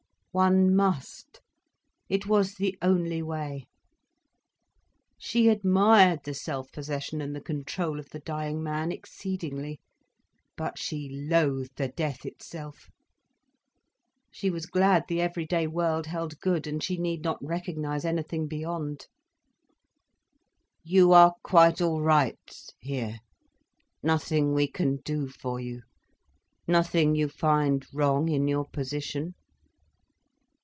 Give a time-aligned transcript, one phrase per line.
[0.33, 1.41] One must,
[2.07, 3.67] it was the only way.
[5.17, 9.81] She admired the self possession and the control of the dying man exceedingly.
[10.55, 12.89] But she loathed the death itself.
[14.31, 19.07] She was glad the everyday world held good, and she need not recognise anything beyond.
[20.81, 22.39] "You are quite all right
[22.79, 29.35] here?—nothing we can do for you?—nothing you find wrong in your position?"